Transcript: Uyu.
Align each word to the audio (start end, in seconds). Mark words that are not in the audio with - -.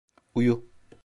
Uyu. 0.35 0.63